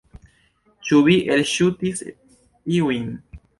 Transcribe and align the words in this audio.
Ĉu 0.87 1.01
vi 1.09 1.17
elŝutis 1.35 2.03
iujn? 2.81 3.09